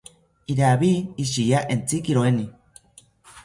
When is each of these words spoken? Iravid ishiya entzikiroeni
Iravid 0.53 1.05
ishiya 1.25 1.59
entzikiroeni 1.77 2.47